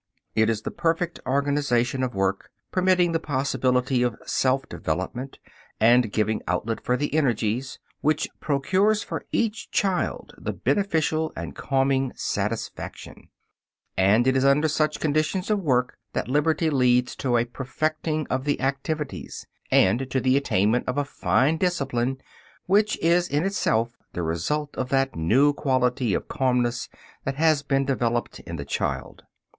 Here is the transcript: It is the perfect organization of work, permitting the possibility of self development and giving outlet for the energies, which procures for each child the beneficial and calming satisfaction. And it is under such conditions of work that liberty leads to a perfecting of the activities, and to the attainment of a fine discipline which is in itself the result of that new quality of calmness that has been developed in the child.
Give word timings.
It 0.33 0.49
is 0.49 0.63
the 0.63 0.71
perfect 0.71 1.19
organization 1.27 2.01
of 2.01 2.15
work, 2.15 2.49
permitting 2.71 3.11
the 3.11 3.19
possibility 3.19 4.01
of 4.01 4.15
self 4.25 4.67
development 4.67 5.37
and 5.79 6.11
giving 6.11 6.41
outlet 6.47 6.81
for 6.83 6.97
the 6.97 7.13
energies, 7.13 7.77
which 7.99 8.27
procures 8.39 9.03
for 9.03 9.25
each 9.31 9.69
child 9.69 10.33
the 10.39 10.53
beneficial 10.53 11.31
and 11.35 11.55
calming 11.55 12.13
satisfaction. 12.15 13.29
And 13.95 14.25
it 14.25 14.35
is 14.35 14.43
under 14.43 14.67
such 14.67 14.99
conditions 14.99 15.51
of 15.51 15.59
work 15.59 15.99
that 16.13 16.27
liberty 16.27 16.71
leads 16.71 17.15
to 17.17 17.37
a 17.37 17.45
perfecting 17.45 18.25
of 18.27 18.43
the 18.43 18.59
activities, 18.59 19.45
and 19.69 20.09
to 20.09 20.19
the 20.19 20.35
attainment 20.35 20.85
of 20.87 20.97
a 20.97 21.05
fine 21.05 21.57
discipline 21.57 22.17
which 22.65 22.97
is 23.03 23.27
in 23.27 23.45
itself 23.45 23.95
the 24.13 24.23
result 24.23 24.75
of 24.77 24.89
that 24.89 25.15
new 25.15 25.53
quality 25.53 26.15
of 26.15 26.27
calmness 26.27 26.89
that 27.23 27.35
has 27.35 27.61
been 27.61 27.85
developed 27.85 28.39
in 28.39 28.55
the 28.55 28.65
child. 28.65 29.25